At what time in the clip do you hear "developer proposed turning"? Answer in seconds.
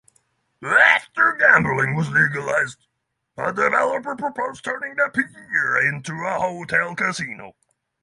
3.53-4.95